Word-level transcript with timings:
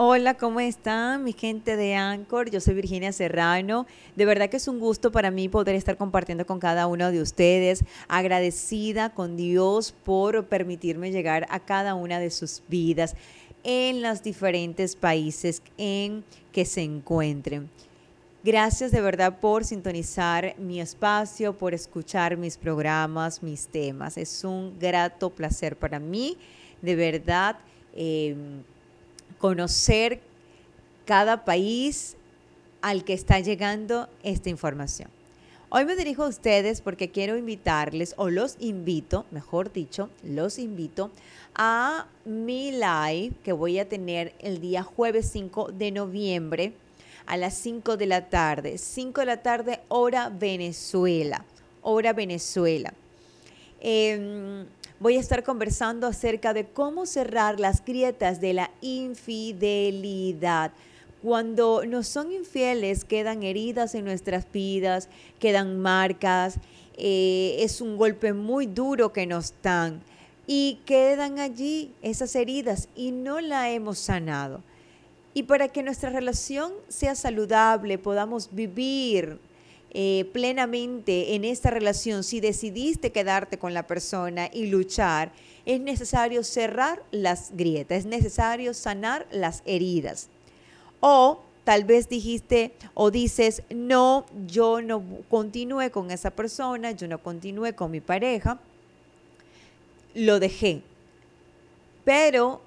Hola, 0.00 0.34
¿cómo 0.34 0.60
están 0.60 1.24
mi 1.24 1.32
gente 1.32 1.74
de 1.74 1.96
Anchor? 1.96 2.52
Yo 2.52 2.60
soy 2.60 2.74
Virginia 2.74 3.10
Serrano. 3.10 3.84
De 4.14 4.26
verdad 4.26 4.48
que 4.48 4.58
es 4.58 4.68
un 4.68 4.78
gusto 4.78 5.10
para 5.10 5.32
mí 5.32 5.48
poder 5.48 5.74
estar 5.74 5.96
compartiendo 5.96 6.46
con 6.46 6.60
cada 6.60 6.86
uno 6.86 7.10
de 7.10 7.20
ustedes. 7.20 7.82
Agradecida 8.06 9.10
con 9.10 9.36
Dios 9.36 9.92
por 10.04 10.46
permitirme 10.46 11.10
llegar 11.10 11.48
a 11.50 11.58
cada 11.58 11.96
una 11.96 12.20
de 12.20 12.30
sus 12.30 12.62
vidas 12.68 13.16
en 13.64 14.00
los 14.00 14.22
diferentes 14.22 14.94
países 14.94 15.64
en 15.78 16.22
que 16.52 16.64
se 16.64 16.82
encuentren. 16.82 17.68
Gracias 18.44 18.92
de 18.92 19.00
verdad 19.00 19.40
por 19.40 19.64
sintonizar 19.64 20.54
mi 20.58 20.80
espacio, 20.80 21.58
por 21.58 21.74
escuchar 21.74 22.36
mis 22.36 22.56
programas, 22.56 23.42
mis 23.42 23.66
temas. 23.66 24.16
Es 24.16 24.44
un 24.44 24.78
grato 24.78 25.30
placer 25.30 25.74
para 25.74 25.98
mí, 25.98 26.38
de 26.82 26.94
verdad. 26.94 27.56
Eh, 27.94 28.36
conocer 29.38 30.20
cada 31.04 31.44
país 31.44 32.16
al 32.82 33.04
que 33.04 33.14
está 33.14 33.40
llegando 33.40 34.08
esta 34.22 34.50
información. 34.50 35.08
Hoy 35.70 35.84
me 35.84 35.96
dirijo 35.96 36.24
a 36.24 36.28
ustedes 36.28 36.80
porque 36.80 37.10
quiero 37.10 37.36
invitarles, 37.36 38.14
o 38.16 38.30
los 38.30 38.56
invito, 38.58 39.26
mejor 39.30 39.72
dicho, 39.72 40.08
los 40.22 40.58
invito 40.58 41.10
a 41.54 42.06
mi 42.24 42.72
live 42.72 43.32
que 43.44 43.52
voy 43.52 43.78
a 43.78 43.88
tener 43.88 44.32
el 44.38 44.60
día 44.60 44.82
jueves 44.82 45.28
5 45.30 45.72
de 45.72 45.90
noviembre 45.90 46.72
a 47.26 47.36
las 47.36 47.54
5 47.58 47.98
de 47.98 48.06
la 48.06 48.28
tarde. 48.30 48.78
5 48.78 49.20
de 49.20 49.26
la 49.26 49.42
tarde, 49.42 49.80
hora 49.88 50.30
Venezuela. 50.30 51.44
Hora 51.82 52.14
Venezuela. 52.14 52.94
Eh, 53.80 54.64
voy 55.00 55.16
a 55.16 55.20
estar 55.20 55.44
conversando 55.44 56.06
acerca 56.06 56.52
de 56.52 56.66
cómo 56.66 57.06
cerrar 57.06 57.60
las 57.60 57.84
grietas 57.84 58.40
de 58.40 58.52
la 58.52 58.70
infidelidad. 58.80 60.72
Cuando 61.22 61.84
nos 61.84 62.08
son 62.08 62.32
infieles 62.32 63.04
quedan 63.04 63.42
heridas 63.42 63.94
en 63.94 64.04
nuestras 64.04 64.50
vidas, 64.50 65.08
quedan 65.38 65.78
marcas, 65.80 66.56
eh, 66.96 67.56
es 67.60 67.80
un 67.80 67.96
golpe 67.96 68.32
muy 68.32 68.66
duro 68.66 69.12
que 69.12 69.26
nos 69.26 69.54
dan 69.62 70.00
y 70.46 70.80
quedan 70.84 71.38
allí 71.38 71.92
esas 72.02 72.34
heridas 72.34 72.88
y 72.96 73.12
no 73.12 73.40
la 73.40 73.70
hemos 73.70 73.98
sanado. 73.98 74.62
Y 75.34 75.44
para 75.44 75.68
que 75.68 75.82
nuestra 75.82 76.10
relación 76.10 76.72
sea 76.88 77.14
saludable, 77.14 77.98
podamos 77.98 78.48
vivir 78.52 79.38
eh, 79.90 80.28
plenamente 80.32 81.34
en 81.34 81.44
esta 81.44 81.70
relación, 81.70 82.22
si 82.22 82.40
decidiste 82.40 83.10
quedarte 83.10 83.58
con 83.58 83.72
la 83.72 83.86
persona 83.86 84.50
y 84.52 84.66
luchar, 84.66 85.32
es 85.64 85.80
necesario 85.80 86.44
cerrar 86.44 87.02
las 87.10 87.52
grietas, 87.54 87.98
es 87.98 88.06
necesario 88.06 88.74
sanar 88.74 89.26
las 89.30 89.62
heridas. 89.64 90.28
O 91.00 91.40
tal 91.64 91.84
vez 91.84 92.08
dijiste 92.08 92.72
o 92.94 93.10
dices, 93.10 93.62
no, 93.70 94.26
yo 94.46 94.80
no 94.80 95.02
continúe 95.28 95.90
con 95.90 96.10
esa 96.10 96.30
persona, 96.30 96.92
yo 96.92 97.08
no 97.08 97.22
continúe 97.22 97.74
con 97.74 97.90
mi 97.90 98.00
pareja, 98.00 98.58
lo 100.14 100.40
dejé. 100.40 100.82
Pero 102.04 102.62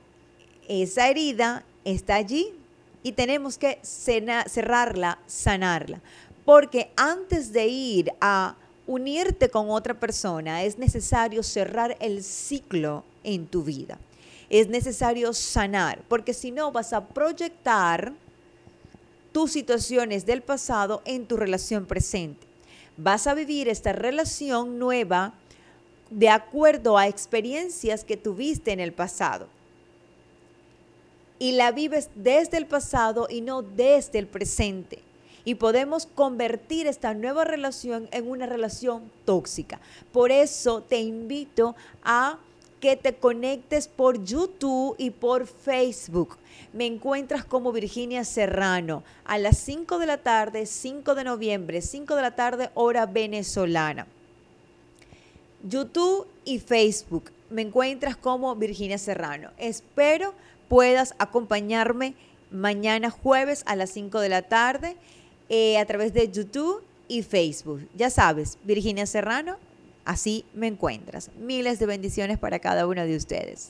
esa 0.67 1.09
herida 1.09 1.63
está 1.83 2.15
allí 2.15 2.53
y 3.03 3.13
tenemos 3.13 3.57
que 3.57 3.79
cerrarla, 3.83 5.19
sanarla. 5.25 6.01
Porque 6.45 6.91
antes 6.95 7.53
de 7.53 7.67
ir 7.67 8.11
a 8.19 8.55
unirte 8.87 9.49
con 9.49 9.69
otra 9.69 9.99
persona 9.99 10.63
es 10.63 10.77
necesario 10.77 11.43
cerrar 11.43 11.95
el 11.99 12.23
ciclo 12.23 13.03
en 13.23 13.47
tu 13.47 13.63
vida. 13.63 13.99
Es 14.49 14.67
necesario 14.67 15.33
sanar, 15.33 16.01
porque 16.07 16.33
si 16.33 16.51
no 16.51 16.71
vas 16.71 16.91
a 16.93 17.07
proyectar 17.07 18.13
tus 19.31 19.51
situaciones 19.51 20.25
del 20.25 20.41
pasado 20.41 21.01
en 21.05 21.25
tu 21.25 21.37
relación 21.37 21.85
presente. 21.85 22.45
Vas 22.97 23.27
a 23.27 23.33
vivir 23.33 23.69
esta 23.69 23.93
relación 23.93 24.77
nueva 24.77 25.33
de 26.09 26.27
acuerdo 26.27 26.97
a 26.97 27.07
experiencias 27.07 28.03
que 28.03 28.17
tuviste 28.17 28.73
en 28.73 28.81
el 28.81 28.91
pasado. 28.91 29.47
Y 31.39 31.53
la 31.53 31.71
vives 31.71 32.09
desde 32.13 32.57
el 32.57 32.67
pasado 32.67 33.27
y 33.29 33.39
no 33.39 33.61
desde 33.61 34.19
el 34.19 34.27
presente 34.27 35.01
y 35.45 35.55
podemos 35.55 36.05
convertir 36.05 36.87
esta 36.87 37.13
nueva 37.13 37.43
relación 37.45 38.07
en 38.11 38.29
una 38.29 38.45
relación 38.45 39.11
tóxica. 39.25 39.79
Por 40.11 40.31
eso 40.31 40.81
te 40.81 40.99
invito 40.99 41.75
a 42.03 42.37
que 42.79 42.95
te 42.95 43.13
conectes 43.13 43.87
por 43.87 44.23
YouTube 44.23 44.95
y 44.97 45.11
por 45.11 45.45
Facebook. 45.47 46.37
Me 46.73 46.85
encuentras 46.85 47.45
como 47.45 47.71
Virginia 47.71 48.23
Serrano 48.23 49.03
a 49.23 49.37
las 49.37 49.57
5 49.59 49.99
de 49.99 50.05
la 50.07 50.17
tarde, 50.17 50.65
5 50.65 51.15
de 51.15 51.23
noviembre, 51.23 51.81
5 51.81 52.15
de 52.15 52.21
la 52.21 52.35
tarde, 52.35 52.71
hora 52.73 53.05
venezolana. 53.05 54.07
YouTube 55.63 56.27
y 56.43 56.59
Facebook. 56.59 57.31
Me 57.51 57.61
encuentras 57.61 58.15
como 58.15 58.55
Virginia 58.55 58.97
Serrano. 58.97 59.51
Espero 59.57 60.33
puedas 60.67 61.13
acompañarme 61.19 62.15
mañana 62.49 63.09
jueves 63.09 63.63
a 63.67 63.75
las 63.75 63.91
5 63.91 64.21
de 64.21 64.29
la 64.29 64.41
tarde 64.41 64.95
eh, 65.53 65.77
a 65.77 65.85
través 65.85 66.13
de 66.13 66.31
YouTube 66.31 66.81
y 67.09 67.23
Facebook. 67.23 67.85
Ya 67.93 68.09
sabes, 68.09 68.57
Virginia 68.63 69.05
Serrano, 69.05 69.57
así 70.05 70.45
me 70.53 70.67
encuentras. 70.67 71.29
Miles 71.37 71.77
de 71.77 71.87
bendiciones 71.87 72.39
para 72.39 72.59
cada 72.59 72.87
uno 72.87 73.03
de 73.03 73.17
ustedes. 73.17 73.59